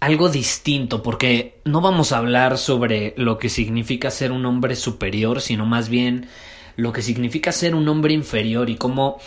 algo 0.00 0.30
distinto 0.30 1.02
porque 1.02 1.60
no 1.64 1.82
vamos 1.82 2.12
a 2.12 2.18
hablar 2.18 2.56
sobre 2.56 3.14
lo 3.16 3.38
que 3.38 3.50
significa 3.50 4.10
ser 4.10 4.32
un 4.32 4.46
hombre 4.46 4.74
superior, 4.74 5.42
sino 5.42 5.66
más 5.66 5.90
bien 5.90 6.28
lo 6.76 6.92
que 6.92 7.02
significa 7.02 7.52
ser 7.52 7.74
un 7.74 7.86
hombre 7.88 8.14
inferior 8.14 8.70
y 8.70 8.76
cómo 8.76 9.18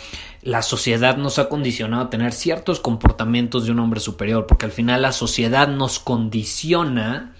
la 0.42 0.62
sociedad 0.62 1.16
nos 1.16 1.38
ha 1.38 1.48
condicionado 1.48 2.02
a 2.04 2.10
tener 2.10 2.32
ciertos 2.32 2.80
comportamientos 2.80 3.64
de 3.64 3.72
un 3.72 3.78
hombre 3.78 4.00
superior, 4.00 4.46
porque 4.46 4.66
al 4.66 4.72
final 4.72 5.02
la 5.02 5.12
sociedad 5.12 5.68
nos 5.68 6.00
condiciona 6.00 7.34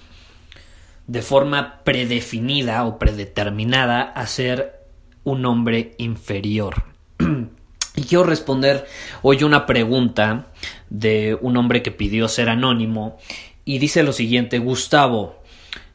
de 1.09 1.21
forma 1.21 1.81
predefinida 1.83 2.85
o 2.85 2.99
predeterminada 2.99 4.03
a 4.03 4.27
ser 4.29 4.81
un 5.25 5.45
hombre 5.45 5.95
inferior. 5.99 6.85
Y 7.97 8.03
quiero 8.03 8.25
responder 8.25 8.87
hoy 9.23 9.45
una 9.45 9.67
pregunta 9.67 10.49
de 10.91 11.39
un 11.41 11.57
hombre 11.57 11.83
que 11.83 11.93
pidió 11.93 12.27
ser 12.29 12.49
anónimo 12.49 13.19
y 13.65 13.79
dice 13.79 14.03
lo 14.03 14.13
siguiente, 14.13 14.59
Gustavo, 14.59 15.43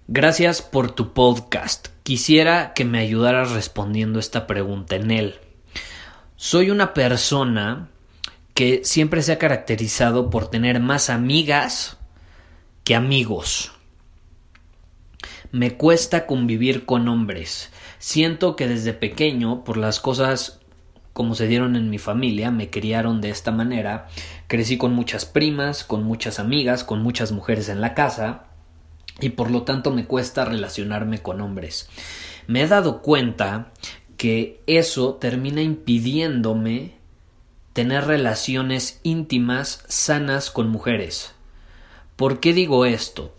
gracias 0.07 0.61
por 0.61 0.91
tu 0.91 1.13
podcast. 1.13 1.89
Quisiera 2.03 2.73
que 2.73 2.85
me 2.85 2.99
ayudaras 2.99 3.51
respondiendo 3.51 4.17
esta 4.19 4.47
pregunta 4.47 4.95
en 4.95 5.11
él. 5.11 5.35
Soy 6.37 6.71
una 6.71 6.93
persona 6.93 7.89
que 8.53 8.81
siempre 8.85 9.21
se 9.21 9.33
ha 9.33 9.37
caracterizado 9.37 10.29
por 10.29 10.49
tener 10.49 10.79
más 10.79 11.09
amigas 11.09 11.97
que 12.85 12.95
amigos. 12.95 13.73
Me 15.51 15.75
cuesta 15.75 16.25
convivir 16.25 16.85
con 16.85 17.09
hombres. 17.09 17.71
Siento 17.97 18.55
que 18.55 18.67
desde 18.67 18.93
pequeño, 18.93 19.63
por 19.63 19.77
las 19.77 19.99
cosas 19.99 20.58
como 21.19 21.35
se 21.35 21.47
dieron 21.47 21.75
en 21.75 21.89
mi 21.89 21.97
familia, 21.97 22.49
me 22.49 22.69
criaron 22.69 23.19
de 23.19 23.29
esta 23.29 23.51
manera, 23.51 24.07
crecí 24.47 24.77
con 24.77 24.93
muchas 24.93 25.25
primas, 25.25 25.83
con 25.83 26.05
muchas 26.05 26.39
amigas, 26.39 26.85
con 26.85 27.03
muchas 27.03 27.33
mujeres 27.33 27.67
en 27.67 27.81
la 27.81 27.93
casa, 27.93 28.45
y 29.19 29.31
por 29.31 29.51
lo 29.51 29.63
tanto 29.63 29.91
me 29.91 30.05
cuesta 30.05 30.45
relacionarme 30.45 31.21
con 31.21 31.41
hombres. 31.41 31.89
Me 32.47 32.61
he 32.61 32.67
dado 32.69 33.01
cuenta 33.01 33.73
que 34.15 34.61
eso 34.65 35.15
termina 35.15 35.61
impidiéndome 35.61 36.93
tener 37.73 38.05
relaciones 38.05 39.01
íntimas 39.03 39.83
sanas 39.89 40.49
con 40.49 40.69
mujeres. 40.69 41.33
¿Por 42.15 42.39
qué 42.39 42.53
digo 42.53 42.85
esto? 42.85 43.35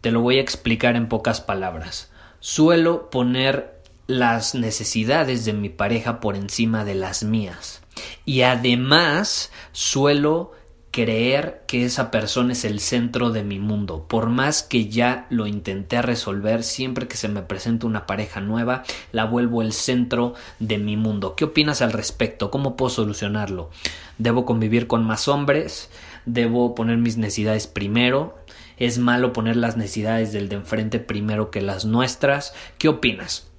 Te 0.00 0.10
lo 0.10 0.22
voy 0.22 0.38
a 0.38 0.40
explicar 0.40 0.96
en 0.96 1.10
pocas 1.10 1.42
palabras. 1.42 2.10
Suelo 2.40 3.10
poner 3.10 3.79
las 4.10 4.54
necesidades 4.54 5.44
de 5.44 5.52
mi 5.52 5.68
pareja 5.68 6.20
por 6.20 6.36
encima 6.36 6.84
de 6.84 6.94
las 6.94 7.22
mías. 7.22 7.80
Y 8.24 8.42
además 8.42 9.52
suelo 9.72 10.52
creer 10.90 11.62
que 11.68 11.84
esa 11.84 12.10
persona 12.10 12.52
es 12.52 12.64
el 12.64 12.80
centro 12.80 13.30
de 13.30 13.44
mi 13.44 13.60
mundo. 13.60 14.06
Por 14.08 14.28
más 14.28 14.64
que 14.64 14.88
ya 14.88 15.26
lo 15.30 15.46
intenté 15.46 16.02
resolver, 16.02 16.64
siempre 16.64 17.06
que 17.06 17.16
se 17.16 17.28
me 17.28 17.42
presenta 17.42 17.86
una 17.86 18.06
pareja 18.06 18.40
nueva, 18.40 18.82
la 19.12 19.24
vuelvo 19.24 19.62
el 19.62 19.72
centro 19.72 20.34
de 20.58 20.78
mi 20.78 20.96
mundo. 20.96 21.36
¿Qué 21.36 21.44
opinas 21.44 21.80
al 21.80 21.92
respecto? 21.92 22.50
¿Cómo 22.50 22.74
puedo 22.76 22.90
solucionarlo? 22.90 23.70
¿Debo 24.18 24.44
convivir 24.44 24.88
con 24.88 25.04
más 25.04 25.28
hombres? 25.28 25.90
¿Debo 26.26 26.74
poner 26.74 26.96
mis 26.98 27.16
necesidades 27.16 27.68
primero? 27.68 28.38
¿Es 28.76 28.98
malo 28.98 29.32
poner 29.32 29.56
las 29.56 29.76
necesidades 29.76 30.32
del 30.32 30.48
de 30.48 30.56
enfrente 30.56 30.98
primero 30.98 31.52
que 31.52 31.60
las 31.60 31.84
nuestras? 31.84 32.54
¿Qué 32.78 32.88
opinas? 32.88 33.49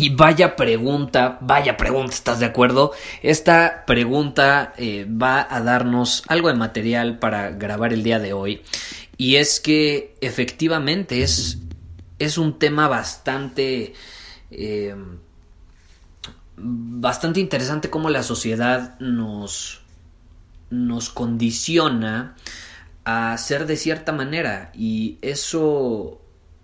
Y 0.00 0.10
vaya 0.10 0.54
pregunta, 0.54 1.38
vaya 1.40 1.76
pregunta, 1.76 2.14
¿estás 2.14 2.38
de 2.38 2.46
acuerdo? 2.46 2.92
Esta 3.20 3.84
pregunta 3.84 4.72
eh, 4.76 5.04
va 5.10 5.44
a 5.50 5.60
darnos 5.60 6.22
algo 6.28 6.46
de 6.46 6.54
material 6.54 7.18
para 7.18 7.50
grabar 7.50 7.92
el 7.92 8.04
día 8.04 8.20
de 8.20 8.32
hoy. 8.32 8.62
Y 9.16 9.36
es 9.36 9.58
que 9.58 10.14
efectivamente 10.20 11.24
es, 11.24 11.58
es 12.20 12.38
un 12.38 12.60
tema 12.60 12.86
bastante... 12.86 13.92
Eh, 14.52 14.94
bastante 16.56 17.40
interesante 17.40 17.90
cómo 17.90 18.08
la 18.08 18.22
sociedad 18.22 18.96
nos, 19.00 19.80
nos 20.70 21.10
condiciona 21.10 22.36
a 23.04 23.36
ser 23.36 23.66
de 23.66 23.76
cierta 23.76 24.12
manera 24.12 24.70
y 24.74 25.18
eso 25.22 26.20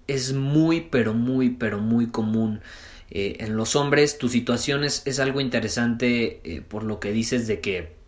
es 0.07 0.33
muy 0.35 0.83
pero 0.83 1.15
muy 1.15 1.51
pero 1.51 1.79
muy 1.79 2.09
común 2.09 2.61
eh, 3.11 3.37
en 3.41 3.57
los 3.57 3.77
hombres 3.77 4.19
tu 4.19 4.29
situación 4.29 4.85
es, 4.85 5.19
algo 5.21 5.41
interesante 5.41 6.41
eh, 6.45 6.63
por 6.63 6.83
lo 6.83 7.01
que 7.01 7.13
dices 7.13 7.47
de 7.47 7.61
que 7.61 8.05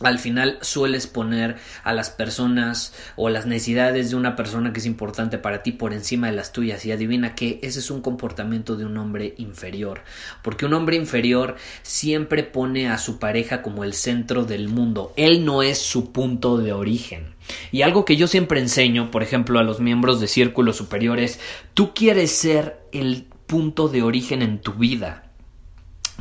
al 0.00 0.18
final 0.18 0.58
sueles 0.60 1.06
poner 1.06 1.56
a 1.82 1.92
las 1.94 2.10
personas 2.10 2.92
o 3.16 3.30
las 3.30 3.46
necesidades 3.46 4.10
de 4.10 4.16
una 4.16 4.36
persona 4.36 4.72
que 4.72 4.80
es 4.80 4.86
importante 4.86 5.38
para 5.38 5.62
ti 5.62 5.72
por 5.72 5.94
encima 5.94 6.26
de 6.26 6.34
las 6.34 6.52
tuyas. 6.52 6.84
Y 6.84 6.92
adivina 6.92 7.34
que 7.34 7.60
ese 7.62 7.78
es 7.78 7.90
un 7.90 8.02
comportamiento 8.02 8.76
de 8.76 8.84
un 8.84 8.98
hombre 8.98 9.34
inferior. 9.38 10.02
Porque 10.42 10.66
un 10.66 10.74
hombre 10.74 10.96
inferior 10.96 11.56
siempre 11.82 12.42
pone 12.42 12.88
a 12.88 12.98
su 12.98 13.18
pareja 13.18 13.62
como 13.62 13.84
el 13.84 13.94
centro 13.94 14.44
del 14.44 14.68
mundo. 14.68 15.14
Él 15.16 15.44
no 15.46 15.62
es 15.62 15.78
su 15.78 16.12
punto 16.12 16.58
de 16.58 16.72
origen. 16.72 17.34
Y 17.72 17.82
algo 17.82 18.04
que 18.04 18.16
yo 18.16 18.26
siempre 18.26 18.60
enseño 18.60 19.10
por 19.10 19.22
ejemplo 19.22 19.58
a 19.58 19.62
los 19.62 19.80
miembros 19.80 20.20
de 20.20 20.26
círculos 20.26 20.76
superiores 20.76 21.38
tú 21.74 21.94
quieres 21.94 22.32
ser 22.32 22.80
el 22.92 23.28
punto 23.46 23.88
de 23.88 24.02
origen 24.02 24.42
en 24.42 24.60
tu 24.60 24.72
vida. 24.72 25.24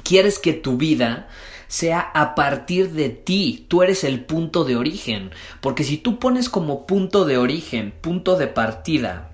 Quieres 0.03 0.39
que 0.39 0.53
tu 0.53 0.77
vida 0.77 1.27
sea 1.67 1.99
a 1.99 2.35
partir 2.35 2.91
de 2.91 3.09
ti, 3.09 3.65
tú 3.67 3.81
eres 3.81 4.03
el 4.03 4.23
punto 4.23 4.63
de 4.63 4.75
origen, 4.75 5.31
porque 5.61 5.83
si 5.83 5.97
tú 5.97 6.19
pones 6.19 6.49
como 6.49 6.85
punto 6.85 7.25
de 7.25 7.37
origen, 7.37 7.93
punto 8.01 8.37
de 8.37 8.47
partida, 8.47 9.31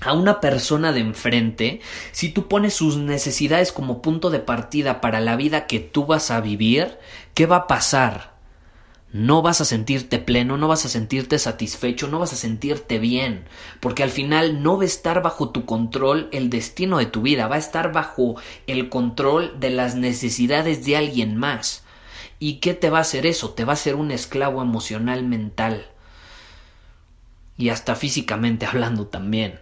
a 0.00 0.12
una 0.12 0.40
persona 0.40 0.92
de 0.92 1.00
enfrente, 1.00 1.80
si 2.12 2.28
tú 2.28 2.46
pones 2.46 2.74
sus 2.74 2.96
necesidades 2.96 3.72
como 3.72 4.00
punto 4.00 4.30
de 4.30 4.38
partida 4.38 5.00
para 5.00 5.20
la 5.20 5.36
vida 5.36 5.66
que 5.66 5.80
tú 5.80 6.06
vas 6.06 6.30
a 6.30 6.40
vivir, 6.40 6.98
¿qué 7.34 7.46
va 7.46 7.56
a 7.56 7.66
pasar? 7.66 8.37
No 9.12 9.40
vas 9.40 9.60
a 9.60 9.64
sentirte 9.64 10.18
pleno, 10.18 10.58
no 10.58 10.68
vas 10.68 10.84
a 10.84 10.88
sentirte 10.88 11.38
satisfecho, 11.38 12.08
no 12.08 12.18
vas 12.18 12.32
a 12.32 12.36
sentirte 12.36 12.98
bien, 12.98 13.44
porque 13.80 14.02
al 14.02 14.10
final 14.10 14.62
no 14.62 14.76
va 14.76 14.82
a 14.82 14.86
estar 14.86 15.22
bajo 15.22 15.50
tu 15.50 15.64
control 15.64 16.28
el 16.32 16.50
destino 16.50 16.98
de 16.98 17.06
tu 17.06 17.22
vida, 17.22 17.48
va 17.48 17.56
a 17.56 17.60
estar 17.60 17.92
bajo 17.92 18.36
el 18.66 18.88
control 18.88 19.58
de 19.60 19.70
las 19.70 19.94
necesidades 19.94 20.84
de 20.84 20.96
alguien 20.96 21.36
más. 21.36 21.84
¿Y 22.38 22.54
qué 22.56 22.74
te 22.74 22.90
va 22.90 22.98
a 22.98 23.02
hacer 23.02 23.26
eso? 23.26 23.50
Te 23.50 23.64
va 23.64 23.72
a 23.72 23.74
hacer 23.74 23.96
un 23.96 24.10
esclavo 24.10 24.62
emocional 24.62 25.24
mental 25.24 25.86
y 27.56 27.70
hasta 27.70 27.96
físicamente 27.96 28.66
hablando 28.66 29.06
también 29.06 29.60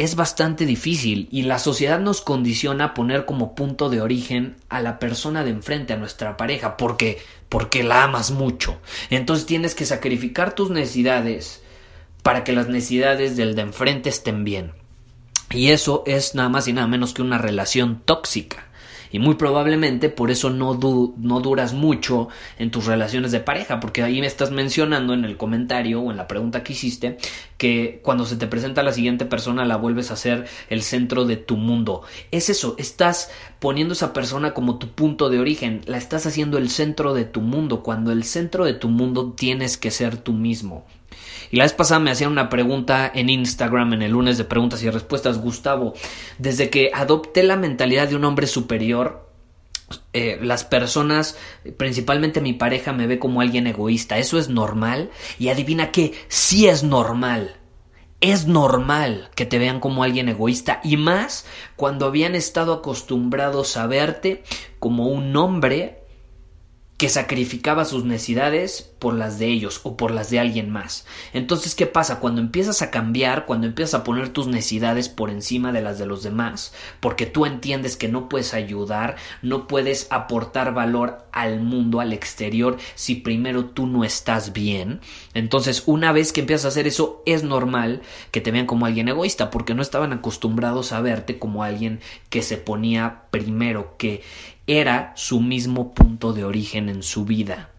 es 0.00 0.16
bastante 0.16 0.64
difícil 0.64 1.28
y 1.30 1.42
la 1.42 1.58
sociedad 1.58 2.00
nos 2.00 2.22
condiciona 2.22 2.84
a 2.86 2.94
poner 2.94 3.26
como 3.26 3.54
punto 3.54 3.90
de 3.90 4.00
origen 4.00 4.56
a 4.70 4.80
la 4.80 4.98
persona 4.98 5.44
de 5.44 5.50
enfrente, 5.50 5.92
a 5.92 5.98
nuestra 5.98 6.38
pareja, 6.38 6.78
porque 6.78 7.18
porque 7.50 7.82
la 7.82 8.04
amas 8.04 8.30
mucho. 8.30 8.80
Entonces 9.10 9.44
tienes 9.44 9.74
que 9.74 9.84
sacrificar 9.84 10.54
tus 10.54 10.70
necesidades 10.70 11.62
para 12.22 12.44
que 12.44 12.52
las 12.52 12.68
necesidades 12.68 13.36
del 13.36 13.54
de 13.54 13.60
enfrente 13.60 14.08
estén 14.08 14.42
bien. 14.42 14.72
Y 15.50 15.68
eso 15.68 16.02
es 16.06 16.34
nada 16.34 16.48
más 16.48 16.66
y 16.66 16.72
nada 16.72 16.86
menos 16.86 17.12
que 17.12 17.20
una 17.20 17.36
relación 17.36 18.00
tóxica. 18.02 18.69
Y 19.12 19.18
muy 19.18 19.34
probablemente 19.34 20.08
por 20.08 20.30
eso 20.30 20.50
no, 20.50 20.78
no 21.16 21.40
duras 21.40 21.72
mucho 21.72 22.28
en 22.58 22.70
tus 22.70 22.86
relaciones 22.86 23.32
de 23.32 23.40
pareja, 23.40 23.80
porque 23.80 24.02
ahí 24.02 24.20
me 24.20 24.26
estás 24.26 24.50
mencionando 24.50 25.14
en 25.14 25.24
el 25.24 25.36
comentario 25.36 26.00
o 26.00 26.10
en 26.10 26.16
la 26.16 26.28
pregunta 26.28 26.62
que 26.62 26.72
hiciste 26.72 27.18
que 27.56 28.00
cuando 28.02 28.24
se 28.24 28.36
te 28.36 28.46
presenta 28.46 28.82
la 28.82 28.92
siguiente 28.92 29.24
persona 29.24 29.64
la 29.64 29.76
vuelves 29.76 30.10
a 30.10 30.16
ser 30.16 30.46
el 30.68 30.82
centro 30.82 31.24
de 31.24 31.36
tu 31.36 31.56
mundo. 31.56 32.02
Es 32.30 32.48
eso, 32.48 32.74
estás 32.78 33.30
poniendo 33.58 33.94
esa 33.94 34.12
persona 34.12 34.54
como 34.54 34.78
tu 34.78 34.88
punto 34.88 35.28
de 35.28 35.38
origen, 35.38 35.82
la 35.86 35.98
estás 35.98 36.26
haciendo 36.26 36.58
el 36.58 36.70
centro 36.70 37.14
de 37.14 37.24
tu 37.24 37.40
mundo, 37.40 37.82
cuando 37.82 38.12
el 38.12 38.24
centro 38.24 38.64
de 38.64 38.74
tu 38.74 38.88
mundo 38.88 39.32
tienes 39.32 39.76
que 39.76 39.90
ser 39.90 40.16
tú 40.16 40.32
mismo. 40.32 40.86
Y 41.50 41.56
la 41.56 41.64
vez 41.64 41.72
pasada 41.72 42.00
me 42.00 42.10
hacían 42.10 42.30
una 42.30 42.48
pregunta 42.48 43.10
en 43.12 43.28
Instagram 43.28 43.94
en 43.94 44.02
el 44.02 44.12
lunes 44.12 44.38
de 44.38 44.44
preguntas 44.44 44.82
y 44.82 44.90
respuestas, 44.90 45.38
Gustavo, 45.38 45.94
desde 46.38 46.70
que 46.70 46.90
adopté 46.94 47.42
la 47.42 47.56
mentalidad 47.56 48.08
de 48.08 48.16
un 48.16 48.24
hombre 48.24 48.46
superior, 48.46 49.28
eh, 50.12 50.38
las 50.40 50.64
personas, 50.64 51.36
principalmente 51.76 52.40
mi 52.40 52.52
pareja, 52.52 52.92
me 52.92 53.08
ve 53.08 53.18
como 53.18 53.40
alguien 53.40 53.66
egoísta. 53.66 54.18
¿Eso 54.18 54.38
es 54.38 54.48
normal? 54.48 55.10
Y 55.38 55.48
adivina 55.48 55.90
qué, 55.90 56.14
sí 56.28 56.68
es 56.68 56.84
normal. 56.84 57.56
Es 58.20 58.46
normal 58.46 59.30
que 59.34 59.46
te 59.46 59.58
vean 59.58 59.80
como 59.80 60.04
alguien 60.04 60.28
egoísta 60.28 60.80
y 60.84 60.98
más 60.98 61.46
cuando 61.74 62.04
habían 62.04 62.34
estado 62.34 62.74
acostumbrados 62.74 63.78
a 63.78 63.86
verte 63.86 64.44
como 64.78 65.06
un 65.06 65.34
hombre 65.36 65.99
que 67.00 67.08
sacrificaba 67.08 67.86
sus 67.86 68.04
necesidades 68.04 68.92
por 68.98 69.14
las 69.14 69.38
de 69.38 69.46
ellos 69.46 69.80
o 69.84 69.96
por 69.96 70.10
las 70.10 70.28
de 70.28 70.38
alguien 70.38 70.68
más. 70.68 71.06
Entonces, 71.32 71.74
¿qué 71.74 71.86
pasa? 71.86 72.20
Cuando 72.20 72.42
empiezas 72.42 72.82
a 72.82 72.90
cambiar, 72.90 73.46
cuando 73.46 73.66
empiezas 73.66 73.98
a 73.98 74.04
poner 74.04 74.28
tus 74.28 74.48
necesidades 74.48 75.08
por 75.08 75.30
encima 75.30 75.72
de 75.72 75.80
las 75.80 75.98
de 75.98 76.04
los 76.04 76.22
demás, 76.22 76.74
porque 77.00 77.24
tú 77.24 77.46
entiendes 77.46 77.96
que 77.96 78.08
no 78.08 78.28
puedes 78.28 78.52
ayudar, 78.52 79.16
no 79.40 79.66
puedes 79.66 80.08
aportar 80.10 80.74
valor 80.74 81.24
al 81.32 81.60
mundo, 81.60 82.00
al 82.00 82.12
exterior, 82.12 82.76
si 82.96 83.14
primero 83.14 83.64
tú 83.64 83.86
no 83.86 84.04
estás 84.04 84.52
bien. 84.52 85.00
Entonces, 85.32 85.84
una 85.86 86.12
vez 86.12 86.34
que 86.34 86.40
empiezas 86.40 86.66
a 86.66 86.68
hacer 86.68 86.86
eso, 86.86 87.22
es 87.24 87.44
normal 87.44 88.02
que 88.30 88.42
te 88.42 88.50
vean 88.50 88.66
como 88.66 88.84
alguien 88.84 89.08
egoísta, 89.08 89.50
porque 89.50 89.72
no 89.72 89.80
estaban 89.80 90.12
acostumbrados 90.12 90.92
a 90.92 91.00
verte 91.00 91.38
como 91.38 91.64
alguien 91.64 92.00
que 92.28 92.42
se 92.42 92.58
ponía 92.58 93.22
primero, 93.30 93.94
que 93.96 94.20
era 94.66 95.12
su 95.16 95.40
mismo 95.40 95.94
punto 95.94 96.32
de 96.32 96.44
origen 96.44 96.88
en 96.88 97.02
su 97.02 97.24
vida. 97.24 97.70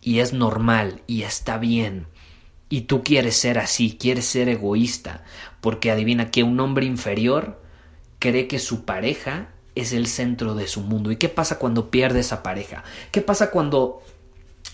Y 0.00 0.20
es 0.20 0.32
normal 0.32 1.02
y 1.06 1.22
está 1.22 1.58
bien. 1.58 2.06
Y 2.68 2.82
tú 2.82 3.02
quieres 3.02 3.36
ser 3.36 3.58
así, 3.58 3.96
quieres 3.98 4.26
ser 4.26 4.48
egoísta, 4.48 5.24
porque 5.60 5.90
adivina 5.90 6.30
que 6.30 6.42
un 6.42 6.58
hombre 6.60 6.86
inferior 6.86 7.62
cree 8.18 8.48
que 8.48 8.58
su 8.58 8.84
pareja 8.84 9.50
es 9.74 9.92
el 9.92 10.06
centro 10.06 10.54
de 10.54 10.66
su 10.66 10.80
mundo. 10.80 11.10
¿Y 11.10 11.16
qué 11.16 11.28
pasa 11.28 11.58
cuando 11.58 11.90
pierde 11.90 12.20
esa 12.20 12.42
pareja? 12.42 12.82
¿Qué 13.12 13.20
pasa 13.20 13.50
cuando 13.50 14.02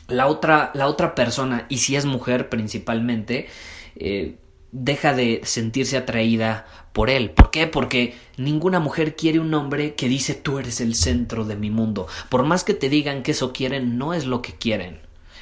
la 0.09 0.27
otra, 0.27 0.71
la 0.75 0.87
otra 0.87 1.15
persona, 1.15 1.67
y 1.69 1.79
si 1.79 1.97
es 1.97 2.05
mujer 2.05 2.49
principalmente, 2.49 3.49
eh, 3.97 4.37
deja 4.73 5.13
de 5.13 5.43
sentirse 5.45 5.97
atraída 5.97 6.67
por 6.93 7.11
él. 7.11 7.31
¿Por 7.31 7.51
qué? 7.51 7.67
Porque 7.67 8.17
ninguna 8.37 8.81
mujer 8.81 9.15
quiere 9.15 9.39
un 9.39 9.53
hombre 9.55 9.95
que 9.95 10.09
dice 10.09 10.35
tú 10.35 10.59
eres 10.59 10.81
el 10.81 10.95
centro 10.95 11.45
de 11.45 11.57
mi 11.57 11.71
mundo. 11.71 12.09
Por 12.29 12.45
más 12.45 12.65
que 12.65 12.75
te 12.75 12.89
digan 12.89 13.23
que 13.23 13.33
eso 13.33 13.53
quieren, 13.53 13.99
no 13.99 14.15
es 14.15 14.27
lo 14.27 14.43
que 14.43 14.55
quieren. 14.55 15.01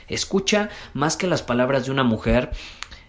Escucha 0.09 0.69
más 0.93 1.17
que 1.17 1.29
las 1.29 1.43
palabras 1.43 1.87
de 1.87 1.93
una 1.93 2.03
mujer, 2.03 2.51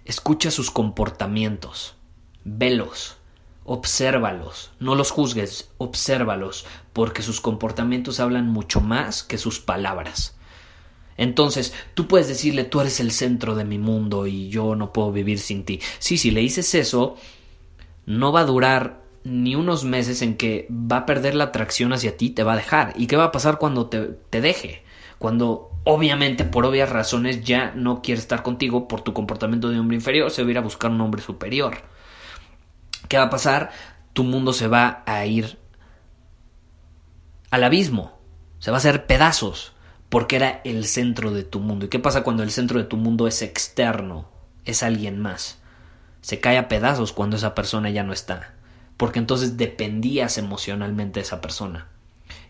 escucha 0.05 0.51
sus 0.51 0.71
comportamientos. 0.71 1.95
Velos. 2.43 3.17
Obsérvalos, 3.63 4.71
no 4.79 4.95
los 4.95 5.11
juzgues, 5.11 5.69
obsérvalos, 5.77 6.65
porque 6.93 7.21
sus 7.21 7.41
comportamientos 7.41 8.19
hablan 8.19 8.47
mucho 8.47 8.81
más 8.81 9.21
que 9.21 9.37
sus 9.37 9.59
palabras. 9.59 10.35
Entonces, 11.21 11.71
tú 11.93 12.07
puedes 12.07 12.27
decirle, 12.27 12.63
tú 12.63 12.81
eres 12.81 12.99
el 12.99 13.11
centro 13.11 13.53
de 13.53 13.63
mi 13.63 13.77
mundo 13.77 14.25
y 14.25 14.49
yo 14.49 14.73
no 14.73 14.91
puedo 14.91 15.11
vivir 15.11 15.37
sin 15.37 15.65
ti. 15.65 15.79
Sí, 15.99 16.17
si 16.17 16.31
le 16.31 16.41
dices 16.41 16.73
eso, 16.73 17.15
no 18.07 18.31
va 18.31 18.39
a 18.39 18.45
durar 18.45 19.03
ni 19.23 19.53
unos 19.53 19.83
meses 19.83 20.23
en 20.23 20.35
que 20.35 20.65
va 20.71 20.97
a 20.97 21.05
perder 21.05 21.35
la 21.35 21.43
atracción 21.43 21.93
hacia 21.93 22.17
ti, 22.17 22.31
te 22.31 22.41
va 22.41 22.53
a 22.53 22.55
dejar. 22.55 22.93
¿Y 22.95 23.05
qué 23.05 23.17
va 23.17 23.25
a 23.25 23.31
pasar 23.31 23.59
cuando 23.59 23.85
te, 23.85 23.99
te 24.31 24.41
deje? 24.41 24.83
Cuando 25.19 25.69
obviamente 25.83 26.43
por 26.43 26.65
obvias 26.65 26.89
razones 26.89 27.43
ya 27.43 27.71
no 27.75 28.01
quiere 28.01 28.19
estar 28.19 28.41
contigo 28.41 28.87
por 28.87 29.01
tu 29.01 29.13
comportamiento 29.13 29.69
de 29.69 29.77
hombre 29.77 29.97
inferior, 29.97 30.31
se 30.31 30.41
va 30.41 30.47
a 30.47 30.51
ir 30.53 30.57
a 30.57 30.61
buscar 30.61 30.89
un 30.89 31.01
hombre 31.01 31.21
superior. 31.21 31.83
¿Qué 33.07 33.19
va 33.19 33.25
a 33.25 33.29
pasar? 33.29 33.69
Tu 34.13 34.23
mundo 34.23 34.53
se 34.53 34.67
va 34.67 35.03
a 35.05 35.23
ir 35.27 35.59
al 37.51 37.63
abismo, 37.63 38.17
se 38.57 38.71
va 38.71 38.77
a 38.77 38.79
hacer 38.79 39.05
pedazos 39.05 39.73
porque 40.11 40.35
era 40.35 40.59
el 40.65 40.85
centro 40.87 41.31
de 41.31 41.43
tu 41.43 41.61
mundo. 41.61 41.85
¿Y 41.85 41.87
qué 41.87 41.97
pasa 41.97 42.21
cuando 42.21 42.43
el 42.43 42.51
centro 42.51 42.77
de 42.77 42.83
tu 42.83 42.97
mundo 42.97 43.27
es 43.27 43.41
externo? 43.41 44.29
Es 44.65 44.83
alguien 44.83 45.17
más. 45.17 45.59
Se 46.19 46.41
cae 46.41 46.57
a 46.57 46.67
pedazos 46.67 47.13
cuando 47.13 47.37
esa 47.37 47.55
persona 47.55 47.89
ya 47.91 48.03
no 48.03 48.11
está, 48.11 48.53
porque 48.97 49.19
entonces 49.19 49.55
dependías 49.55 50.37
emocionalmente 50.37 51.21
de 51.21 51.23
esa 51.23 51.39
persona. 51.39 51.87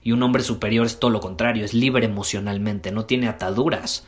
Y 0.01 0.11
un 0.11 0.23
hombre 0.23 0.41
superior 0.41 0.87
es 0.87 0.99
todo 0.99 1.11
lo 1.11 1.19
contrario, 1.19 1.63
es 1.63 1.75
libre 1.75 2.07
emocionalmente, 2.07 2.91
no 2.91 3.05
tiene 3.05 3.27
ataduras. 3.27 4.05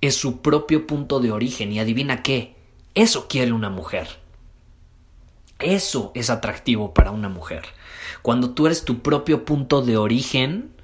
Es 0.00 0.16
su 0.16 0.40
propio 0.40 0.86
punto 0.86 1.20
de 1.20 1.32
origen 1.32 1.72
y 1.72 1.80
adivina 1.80 2.22
qué, 2.22 2.56
eso 2.94 3.28
quiere 3.28 3.52
una 3.52 3.68
mujer. 3.68 4.08
Eso 5.58 6.12
es 6.14 6.30
atractivo 6.30 6.94
para 6.94 7.10
una 7.10 7.28
mujer. 7.28 7.64
Cuando 8.22 8.52
tú 8.52 8.64
eres 8.64 8.86
tu 8.86 9.02
propio 9.02 9.44
punto 9.44 9.82
de 9.82 9.98
origen, 9.98 10.79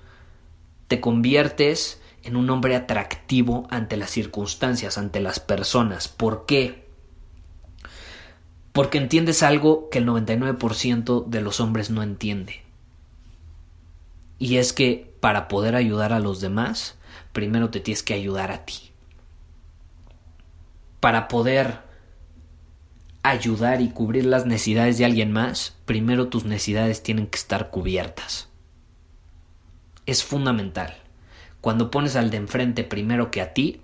te 0.88 1.00
conviertes 1.00 2.00
en 2.23 2.37
un 2.37 2.50
hombre 2.50 2.77
atractivo 2.77 3.67
ante 3.71 3.97
las 3.97 4.11
circunstancias, 4.11 4.99
ante 4.99 5.21
las 5.21 5.41
personas. 5.41 6.09
¿Por 6.09 6.47
qué? 6.47 6.87
Porque 8.73 8.99
entiendes 8.99 9.43
algo 9.43 9.88
que 9.91 9.99
el 9.99 10.06
99% 10.06 11.27
de 11.27 11.41
los 11.41 11.61
hombres 11.61 11.91
no 11.91 12.03
entiende. 12.03 12.62
Y 14.38 14.56
es 14.56 14.73
que 14.73 15.15
para 15.21 15.49
poder 15.49 15.77
ayudar 15.77 16.12
a 16.12 16.21
los 16.21 16.41
demás, 16.41 16.97
primero 17.33 17.71
te 17.71 17.81
tienes 17.81 18.03
que 18.03 18.15
ayudar 18.15 18.50
a 18.50 18.65
ti. 18.65 18.91
Para 21.00 21.29
poder 21.29 21.81
ayudar 23.23 23.81
y 23.81 23.91
cubrir 23.91 24.27
las 24.27 24.47
necesidades 24.47 24.99
de 24.99 25.05
alguien 25.05 25.33
más, 25.33 25.77
primero 25.85 26.29
tus 26.29 26.44
necesidades 26.44 27.03
tienen 27.03 27.29
que 27.29 27.38
estar 27.38 27.71
cubiertas 27.71 28.49
es 30.06 30.25
fundamental. 30.25 30.97
Cuando 31.61 31.91
pones 31.91 32.17
al 32.17 32.31
de 32.31 32.38
enfrente 32.38 32.85
primero 32.85 33.31
que 33.31 33.41
a 33.41 33.53
ti, 33.53 33.81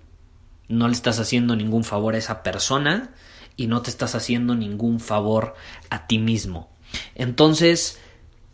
no 0.69 0.89
le 0.89 0.94
estás 0.94 1.19
haciendo 1.19 1.56
ningún 1.56 1.85
favor 1.85 2.15
a 2.15 2.19
esa 2.19 2.43
persona 2.43 3.11
y 3.56 3.67
no 3.67 3.82
te 3.82 3.91
estás 3.91 4.15
haciendo 4.15 4.55
ningún 4.55 5.01
favor 5.01 5.55
a 5.91 6.06
ti 6.06 6.19
mismo. 6.19 6.70
Entonces, 7.15 8.01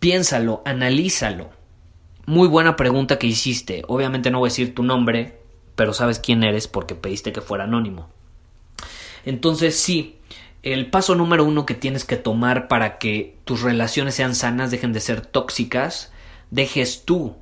piénsalo, 0.01 0.63
analízalo. 0.65 1.51
Muy 2.27 2.49
buena 2.49 2.77
pregunta 2.77 3.19
que 3.19 3.27
hiciste. 3.27 3.85
Obviamente 3.87 4.31
no 4.31 4.39
voy 4.41 4.49
a 4.49 4.51
decir 4.51 4.75
tu 4.75 4.83
nombre, 4.83 5.39
pero 5.77 5.93
sabes 5.93 6.19
quién 6.19 6.43
eres 6.43 6.67
porque 6.67 6.95
pediste 6.95 7.33
que 7.33 7.41
fuera 7.41 7.65
anónimo. 7.65 8.09
Entonces, 9.25 9.79
sí, 9.79 10.19
el 10.63 10.91
paso 10.91 11.15
número 11.15 11.45
uno 11.45 11.67
que 11.67 11.75
tienes 11.75 12.05
que 12.05 12.17
tomar 12.17 12.67
para 12.69 12.99
que 12.99 13.39
tus 13.45 13.63
relaciones 13.63 14.15
sean 14.15 14.35
sanas, 14.35 14.71
dejen 14.71 14.93
de 14.93 15.01
ser 15.01 15.21
tóxicas, 15.25 16.13
dejes 16.51 17.05
tú 17.05 17.37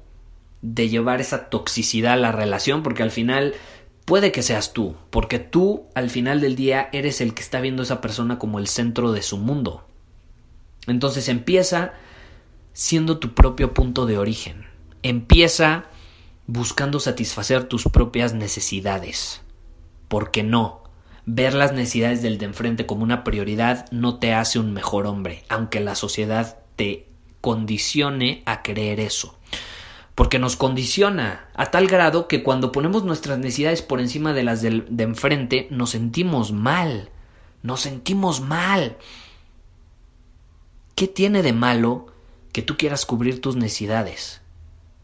de 0.74 0.88
llevar 0.88 1.20
esa 1.20 1.48
toxicidad 1.48 2.14
a 2.14 2.16
la 2.16 2.32
relación, 2.32 2.82
porque 2.82 3.04
al 3.04 3.12
final 3.12 3.54
puede 4.04 4.32
que 4.32 4.42
seas 4.42 4.72
tú, 4.72 4.96
porque 5.10 5.38
tú 5.38 5.84
al 5.94 6.10
final 6.10 6.40
del 6.40 6.56
día 6.56 6.88
eres 6.92 7.20
el 7.20 7.34
que 7.34 7.42
está 7.42 7.60
viendo 7.60 7.82
a 7.82 7.84
esa 7.84 8.00
persona 8.00 8.40
como 8.40 8.58
el 8.58 8.66
centro 8.66 9.12
de 9.12 9.22
su 9.22 9.38
mundo. 9.38 9.86
Entonces 10.88 11.28
empieza 11.28 11.92
siendo 12.72 13.18
tu 13.18 13.32
propio 13.32 13.74
punto 13.74 14.06
de 14.06 14.18
origen. 14.18 14.66
Empieza 15.04 15.84
buscando 16.48 16.98
satisfacer 16.98 17.64
tus 17.64 17.84
propias 17.84 18.34
necesidades. 18.34 19.42
Porque 20.08 20.42
no, 20.42 20.82
ver 21.26 21.54
las 21.54 21.72
necesidades 21.72 22.22
del 22.22 22.38
de 22.38 22.46
enfrente 22.46 22.86
como 22.86 23.04
una 23.04 23.22
prioridad 23.22 23.86
no 23.92 24.18
te 24.18 24.34
hace 24.34 24.58
un 24.58 24.72
mejor 24.72 25.06
hombre, 25.06 25.44
aunque 25.48 25.78
la 25.78 25.94
sociedad 25.94 26.58
te 26.74 27.06
condicione 27.40 28.42
a 28.46 28.62
creer 28.62 28.98
eso 28.98 29.36
porque 30.16 30.38
nos 30.38 30.56
condiciona 30.56 31.50
a 31.54 31.66
tal 31.66 31.86
grado 31.86 32.26
que 32.26 32.42
cuando 32.42 32.72
ponemos 32.72 33.04
nuestras 33.04 33.38
necesidades 33.38 33.82
por 33.82 34.00
encima 34.00 34.32
de 34.32 34.42
las 34.44 34.62
de, 34.62 34.82
enfrente 34.98 35.68
nos 35.70 35.90
sentimos 35.90 36.52
mal, 36.52 37.10
nos 37.62 37.82
sentimos 37.82 38.40
mal. 38.40 38.96
¿Qué 40.94 41.06
tiene 41.06 41.42
de 41.42 41.52
malo 41.52 42.06
que 42.52 42.62
tú 42.62 42.78
quieras 42.78 43.04
cubrir 43.04 43.42
tus 43.42 43.56
necesidades? 43.56 44.40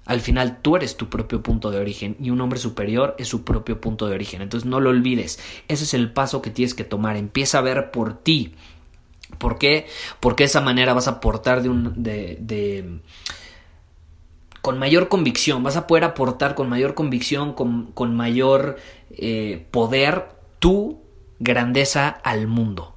Al 0.07 0.23
final 0.23 0.62
tú 0.62 0.76
eres 0.76 0.97
tu 0.97 1.11
propio 1.11 1.42
punto 1.42 1.71
de 1.71 1.78
origen 1.78 2.16
y 2.19 2.31
un 2.31 2.40
hombre 2.40 2.59
superior 2.59 3.14
es 3.19 3.28
su 3.28 3.45
propio 3.45 3.83
punto 3.83 4.07
de 4.07 4.14
origen. 4.14 4.40
Entonces 4.40 4.66
no 4.66 4.81
lo 4.81 4.88
olvides. 4.88 5.38
Ese 5.69 5.85
es 5.85 5.92
el 5.92 6.11
paso 6.11 6.40
que 6.40 6.50
tienes 6.50 6.73
que 6.73 6.85
tomar. 6.85 7.19
Empieza 7.19 7.59
a 7.59 7.62
ver 7.62 7.90
por 7.90 8.14
ti. 8.14 8.54
¿Por 9.37 9.59
qué? 9.59 9.87
Porque 10.21 10.45
de 10.45 10.47
esa 10.47 10.62
manera 10.62 10.95
vas 10.95 11.07
a 11.07 11.12
aportar 11.12 11.62
de 11.62 11.69
un, 11.69 12.02
de, 12.02 13.00
con 14.62 14.78
mayor 14.78 15.09
convicción, 15.09 15.64
vas 15.64 15.76
a 15.76 15.88
poder 15.88 16.04
aportar 16.04 16.54
con 16.54 16.69
mayor 16.69 16.95
convicción, 16.95 17.52
con, 17.52 18.14
mayor 18.14 18.78
eh, 19.11 19.66
poder 19.73 20.28
tu 20.61 21.02
grandeza 21.40 22.09
al 22.09 22.47
mundo. 22.47 22.95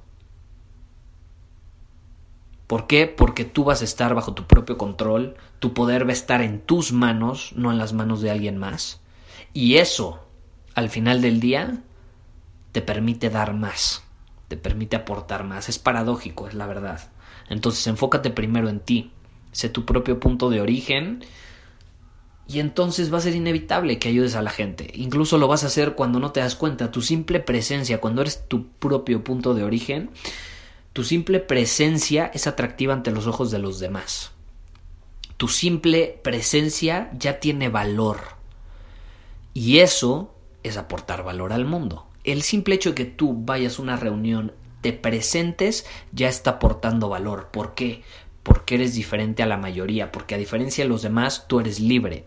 ¿Por 2.68 2.86
qué? 2.86 3.08
Porque 3.08 3.44
tú 3.44 3.64
vas 3.64 3.82
a 3.82 3.84
estar 3.84 4.14
bajo 4.14 4.32
tu 4.32 4.46
propio 4.46 4.78
control, 4.78 5.34
tu 5.58 5.74
poder 5.74 6.06
va 6.06 6.10
a 6.10 6.12
estar 6.12 6.40
en 6.40 6.60
tus 6.60 6.92
manos, 6.92 7.52
no 7.56 7.72
en 7.72 7.78
las 7.78 7.92
manos 7.92 8.20
de 8.20 8.30
alguien 8.30 8.58
más. 8.58 9.00
Y 9.52 9.76
eso, 9.76 10.24
al 10.74 10.88
final 10.88 11.20
del 11.20 11.40
día, 11.40 11.82
te 12.70 12.80
permite 12.80 13.28
dar 13.28 13.54
más, 13.54 14.04
te 14.46 14.56
permite 14.56 14.94
aportar 14.94 15.42
más. 15.42 15.68
Es 15.68 15.80
paradójico, 15.80 16.46
es 16.46 16.54
la 16.54 16.66
verdad. 16.66 17.10
Entonces 17.48 17.84
enfócate 17.88 18.30
primero 18.30 18.68
en 18.68 18.78
ti, 18.78 19.10
sé 19.50 19.68
tu 19.68 19.84
propio 19.84 20.20
punto 20.20 20.48
de 20.48 20.60
origen 20.60 21.24
y 22.48 22.60
entonces 22.60 23.12
va 23.12 23.18
a 23.18 23.22
ser 23.22 23.34
inevitable 23.34 23.98
que 23.98 24.08
ayudes 24.08 24.36
a 24.36 24.42
la 24.42 24.50
gente. 24.50 24.90
Incluso 24.94 25.36
lo 25.36 25.48
vas 25.48 25.64
a 25.64 25.66
hacer 25.66 25.94
cuando 25.94 26.20
no 26.20 26.30
te 26.30 26.40
das 26.40 26.54
cuenta. 26.54 26.92
Tu 26.92 27.02
simple 27.02 27.40
presencia, 27.40 28.00
cuando 28.00 28.22
eres 28.22 28.44
tu 28.46 28.68
propio 28.68 29.24
punto 29.24 29.54
de 29.54 29.64
origen, 29.64 30.10
tu 30.92 31.02
simple 31.02 31.40
presencia 31.40 32.30
es 32.32 32.46
atractiva 32.46 32.94
ante 32.94 33.10
los 33.10 33.26
ojos 33.26 33.50
de 33.50 33.58
los 33.58 33.80
demás. 33.80 34.30
Tu 35.36 35.48
simple 35.48 36.20
presencia 36.22 37.10
ya 37.18 37.40
tiene 37.40 37.68
valor. 37.68 38.20
Y 39.52 39.78
eso 39.78 40.32
es 40.62 40.76
aportar 40.76 41.24
valor 41.24 41.52
al 41.52 41.64
mundo. 41.64 42.06
El 42.22 42.42
simple 42.42 42.76
hecho 42.76 42.90
de 42.90 42.94
que 42.94 43.04
tú 43.06 43.34
vayas 43.44 43.78
a 43.78 43.82
una 43.82 43.96
reunión, 43.96 44.52
te 44.82 44.92
presentes, 44.92 45.84
ya 46.12 46.28
está 46.28 46.52
aportando 46.52 47.08
valor. 47.08 47.48
¿Por 47.52 47.74
qué? 47.74 48.02
Porque 48.44 48.76
eres 48.76 48.94
diferente 48.94 49.42
a 49.42 49.46
la 49.46 49.56
mayoría, 49.56 50.12
porque 50.12 50.36
a 50.36 50.38
diferencia 50.38 50.84
de 50.84 50.88
los 50.88 51.02
demás, 51.02 51.46
tú 51.48 51.58
eres 51.58 51.80
libre 51.80 52.24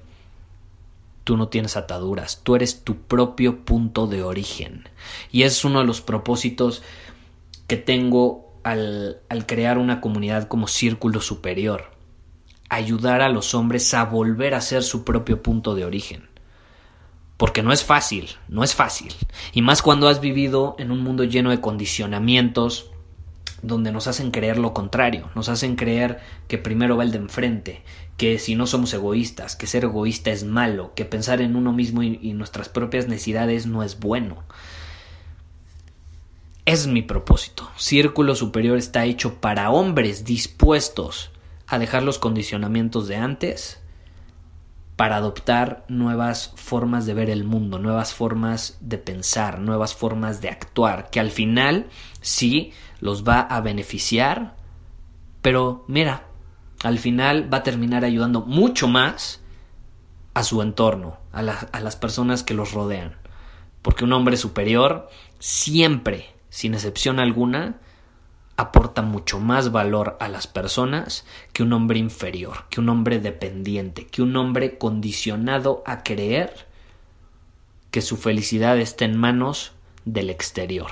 tú 1.29 1.37
no 1.37 1.49
tienes 1.49 1.77
ataduras, 1.77 2.41
tú 2.41 2.55
eres 2.55 2.83
tu 2.83 3.03
propio 3.03 3.63
punto 3.63 4.07
de 4.07 4.23
origen. 4.23 4.89
Y 5.31 5.43
es 5.43 5.63
uno 5.63 5.77
de 5.77 5.85
los 5.85 6.01
propósitos 6.01 6.81
que 7.67 7.77
tengo 7.77 8.51
al, 8.63 9.21
al 9.29 9.45
crear 9.45 9.77
una 9.77 10.01
comunidad 10.01 10.47
como 10.47 10.67
círculo 10.67 11.21
superior. 11.21 11.91
Ayudar 12.67 13.21
a 13.21 13.29
los 13.29 13.53
hombres 13.53 13.93
a 13.93 14.05
volver 14.05 14.55
a 14.55 14.61
ser 14.61 14.81
su 14.81 15.03
propio 15.03 15.43
punto 15.43 15.75
de 15.75 15.85
origen. 15.85 16.29
Porque 17.37 17.61
no 17.61 17.73
es 17.73 17.83
fácil, 17.83 18.31
no 18.47 18.63
es 18.63 18.73
fácil. 18.73 19.13
Y 19.53 19.61
más 19.61 19.83
cuando 19.83 20.07
has 20.07 20.21
vivido 20.21 20.75
en 20.79 20.89
un 20.89 21.03
mundo 21.03 21.25
lleno 21.25 21.51
de 21.51 21.61
condicionamientos, 21.61 22.89
donde 23.61 23.91
nos 23.91 24.07
hacen 24.07 24.31
creer 24.31 24.57
lo 24.57 24.73
contrario, 24.73 25.29
nos 25.35 25.49
hacen 25.49 25.75
creer 25.75 26.19
que 26.47 26.57
primero 26.57 26.97
va 26.97 27.03
el 27.03 27.11
de 27.11 27.17
enfrente, 27.17 27.83
que 28.17 28.39
si 28.39 28.55
no 28.55 28.67
somos 28.67 28.93
egoístas, 28.93 29.55
que 29.55 29.67
ser 29.67 29.85
egoísta 29.85 30.31
es 30.31 30.43
malo, 30.43 30.93
que 30.95 31.05
pensar 31.05 31.41
en 31.41 31.55
uno 31.55 31.71
mismo 31.71 32.03
y, 32.03 32.33
nuestras 32.33 32.69
propias 32.69 33.07
necesidades 33.07 33.65
no 33.65 33.83
es 33.83 33.99
bueno. 33.99 34.43
Es 36.65 36.87
mi 36.87 37.01
propósito. 37.01 37.69
Círculo 37.77 38.35
Superior 38.35 38.77
está 38.77 39.05
hecho 39.05 39.35
para 39.41 39.71
hombres 39.71 40.25
dispuestos 40.25 41.31
a 41.67 41.79
dejar 41.79 42.03
los 42.03 42.19
condicionamientos 42.19 43.07
de 43.07 43.15
antes 43.15 43.79
para 44.99 45.15
adoptar 45.15 45.85
nuevas 45.87 46.51
formas 46.57 47.05
de 47.05 47.13
ver 47.13 47.29
el 47.29 47.45
mundo, 47.45 47.79
nuevas 47.79 48.13
formas 48.13 48.77
de 48.81 48.97
pensar, 48.97 49.59
nuevas 49.59 49.95
formas 49.95 50.41
de 50.41 50.49
actuar, 50.49 51.09
que 51.09 51.21
al 51.21 51.31
final 51.31 51.87
sí 52.19 52.73
los 52.99 53.23
va 53.23 53.41
a 53.41 53.61
beneficiar, 53.61 54.55
pero 55.41 55.85
mira, 55.87 56.27
al 56.83 56.99
final 56.99 57.51
va 57.51 57.57
a 57.57 57.63
terminar 57.63 58.03
ayudando 58.03 58.41
mucho 58.41 58.87
más 58.87 59.41
a 60.33 60.43
su 60.43 60.61
entorno, 60.61 61.17
a, 61.31 61.39
a 61.39 61.79
las 61.79 61.95
personas 61.95 62.43
que 62.43 62.53
los 62.53 62.73
rodean. 62.73 63.15
Porque 63.81 64.03
un 64.03 64.13
hombre 64.13 64.37
superior 64.37 65.09
siempre, 65.39 66.33
sin 66.49 66.73
excepción 66.73 67.19
alguna, 67.19 67.77
aporta 68.59 69.01
mucho 69.01 69.39
más 69.39 69.71
valor 69.71 70.17
a 70.19 70.27
las 70.27 70.47
personas 70.47 71.25
que 71.53 71.63
un 71.63 71.71
hombre 71.71 71.97
inferior, 71.97 72.65
que 72.69 72.81
un 72.81 72.89
hombre 72.89 73.19
dependiente, 73.19 74.05
que 74.05 74.21
un 74.21 74.35
hombre 74.35 74.77
condicionado 74.77 75.81
a 75.85 76.03
creer 76.03 76.67
que 77.89 78.01
su 78.01 78.17
felicidad 78.17 78.77
está 78.77 79.05
en 79.05 79.17
manos 79.17 79.71
del 80.03 80.29
exterior. 80.29 80.91